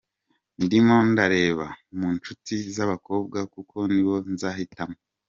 Ndimo 0.63 0.95
ndareba 1.11 1.67
mu 1.97 2.07
nshuti 2.15 2.53
z’abakobwa 2.75 3.39
kuko 3.53 3.77
nibo 3.91 4.15
nzahitamo. 4.33 4.97